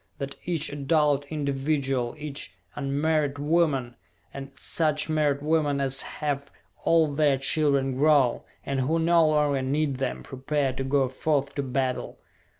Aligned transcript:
That 0.17 0.33
each 0.45 0.71
adult 0.71 1.25
individual, 1.27 2.15
each 2.17 2.55
unmarried 2.75 3.37
woman, 3.37 3.95
and 4.33 4.49
such 4.55 5.09
married 5.09 5.43
woman 5.43 5.79
as 5.79 6.01
have 6.01 6.49
all 6.85 7.13
their 7.13 7.37
children 7.37 7.95
grown, 7.95 8.41
and 8.65 8.79
who 8.79 8.97
no 8.97 9.27
longer 9.27 9.61
need 9.61 9.97
them, 9.97 10.23
prepare 10.23 10.73
to 10.73 10.83
go 10.83 11.07
forth 11.07 11.53
to 11.53 11.61
battle! 11.61 12.17